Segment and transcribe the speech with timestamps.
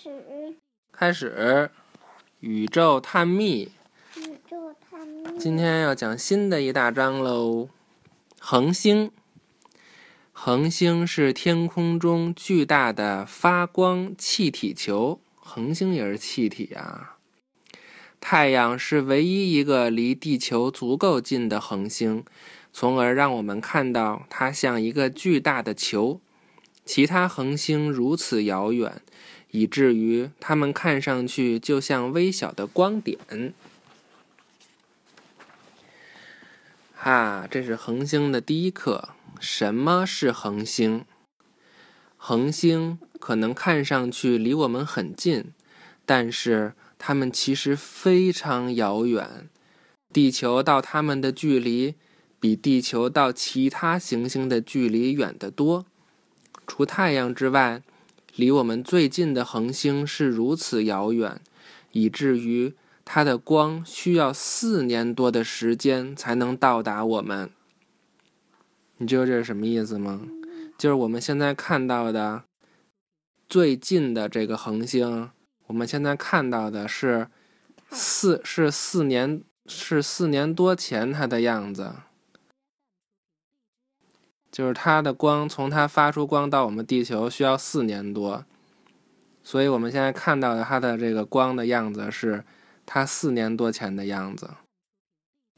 [0.00, 0.54] 始
[0.92, 1.70] 开始
[2.38, 3.72] 宇宙探秘。
[4.16, 5.36] 宇宙探秘。
[5.40, 7.68] 今天要讲新的一大章喽。
[8.38, 9.10] 恒星，
[10.30, 15.20] 恒星是天空中巨大的发光气体球。
[15.34, 17.16] 恒星也是气体啊。
[18.20, 22.24] 太阳是唯一一个离地球足够近的恒星，
[22.72, 26.20] 从而让我们看到它像一个巨大的球。
[26.84, 29.02] 其他恒星如此遥远，
[29.50, 33.18] 以至于它们看上去就像微小的光点。
[36.94, 39.10] 哈，这是恒星的第一课。
[39.40, 41.04] 什么是恒星？
[42.16, 45.52] 恒星可能看上去离我们很近，
[46.04, 49.48] 但是它们其实非常遥远。
[50.12, 51.94] 地球到它们的距离，
[52.40, 55.86] 比地球到其他行星的距离远得多。
[56.66, 57.82] 除太阳之外，
[58.38, 61.40] 离我们最近的恒星是如此遥远，
[61.90, 62.72] 以至于
[63.04, 67.50] 它的光需要四年多的时间才能到达我们。
[68.98, 70.20] 你知道这是什么意思吗？
[70.78, 72.44] 就是我们现在看到的
[73.48, 75.30] 最近的这个恒星，
[75.66, 77.26] 我们现在看到的是
[77.90, 81.92] 四是四年是四年多前它的样子。
[84.50, 88.44] 就是它的光从它发出光到我们地球需要四年多，
[89.42, 92.44] 所以我们现在看到的它的这个光的样子是
[92.86, 94.50] 它四年多前的样子，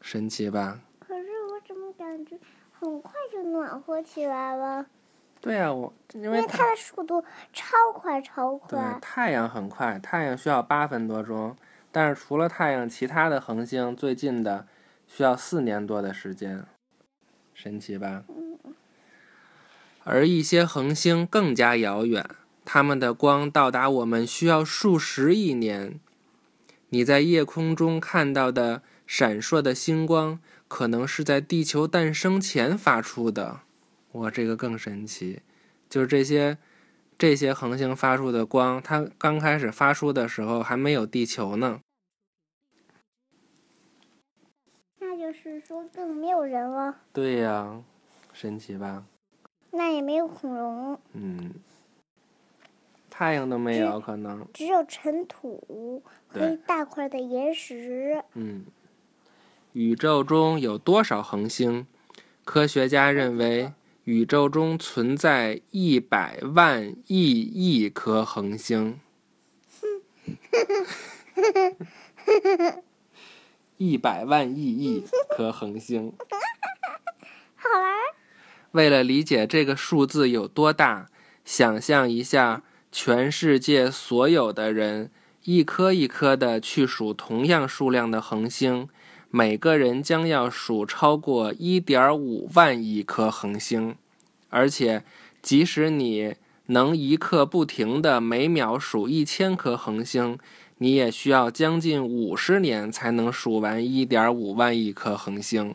[0.00, 0.80] 神奇吧？
[1.00, 2.38] 可是我怎么感觉
[2.78, 4.86] 很快就暖和起来了？
[5.40, 7.22] 对呀，我因为它的速度
[7.52, 8.98] 超快超对快。
[9.00, 11.54] 太阳很快，太阳需要八分多钟，
[11.92, 14.66] 但是除了太阳，其他的恒星最近的
[15.06, 16.64] 需要四年多的时间，
[17.60, 18.22] 神奇吧？
[20.04, 22.24] 而一些恒星更加遥远，
[22.64, 25.98] 它们的光到达我们需要数十亿年。
[26.90, 33.62] 你在夜空中看到的闪烁的星光，可能是在地球诞生前发出的。
[34.12, 35.40] 哇，这个更神奇，
[35.90, 36.58] 就是这些
[37.18, 41.80] 这些恒星发出的光，它刚开始发出的时候还没有地球呢。
[45.00, 47.82] 那就是说更没有人了，对呀，
[48.32, 49.04] 神奇吧？
[49.72, 51.54] 那也没有恐龙，嗯，
[53.10, 54.46] 太阳都没有可能。
[54.54, 58.22] 只有尘土和一大块的岩石。
[58.34, 58.66] 嗯，
[59.72, 61.86] 宇宙中有多少恒星？
[62.44, 63.72] 科学家认为，
[64.04, 69.00] 宇宙中存在一百万亿亿颗恒星。
[73.76, 75.04] 一百万亿亿
[75.38, 76.12] 颗恒星。
[77.54, 78.14] 好玩儿，
[78.72, 81.06] 为了理解这个数字有多大，
[81.44, 85.12] 想象一下，全世界所有的人
[85.44, 88.88] 一颗一颗的去数同样数量的恒星，
[89.30, 93.94] 每个人将要数超过一点五万亿颗恒星，
[94.48, 95.04] 而且
[95.40, 96.34] 即使你
[96.66, 100.36] 能一刻不停的每秒数一千颗恒星，
[100.78, 105.74] 你也需要将近五十年才能数完1.5万亿颗恒星。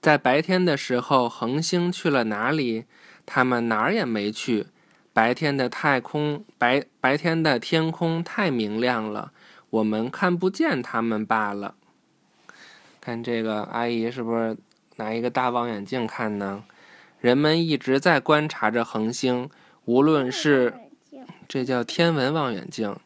[0.00, 2.84] 在白天的时候，恒星去了哪里？
[3.24, 4.66] 它们哪儿也没去。
[5.12, 9.32] 白天的太空，白白天的天空太明亮了，
[9.70, 11.76] 我们看不见它们罢了。
[13.00, 14.56] 看这个阿姨是不是
[14.96, 16.64] 拿一个大望远镜看呢？
[17.20, 19.48] 人们一直在观察着恒星，
[19.86, 20.74] 无论是
[21.48, 22.96] 这叫天文望远镜，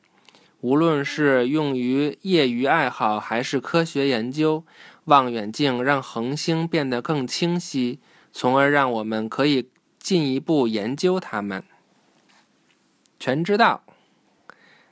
[0.60, 4.64] 无论是用于业余爱好还是科学研究。
[5.04, 7.98] 望远镜让恒星变得更清晰，
[8.30, 11.64] 从而让我们可以进一步研究它们。
[13.18, 13.82] 全知道，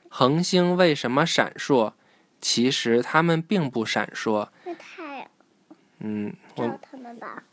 [0.09, 1.93] 恒星为什么闪烁？
[2.41, 4.49] 其实它们并不闪烁。
[4.65, 5.27] 那太阳
[5.99, 6.33] 嗯。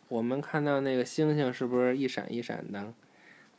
[0.09, 2.94] 我们看到那个星星是不是一闪一闪的？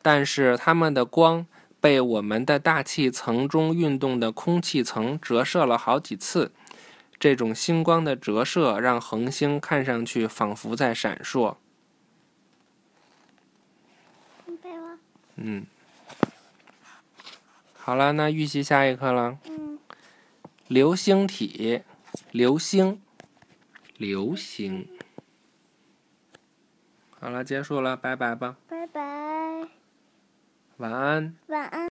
[0.02, 1.46] 但是它们的光
[1.86, 6.52] 被我们的大气层中运动的空气层折射了好几次。
[7.20, 11.58] 这种星光的折射让恒星看上去仿佛在闪烁。
[15.36, 15.68] 嗯，
[17.76, 19.38] 好了，那预习下一课了。
[19.48, 19.78] 嗯，
[20.68, 21.84] 流星体，
[22.32, 23.00] 流星，
[23.98, 24.88] 流星。
[27.20, 29.25] 好了，结束了，拜拜吧，拜拜，
[30.78, 31.34] 晚安。
[31.48, 31.80] 晚安。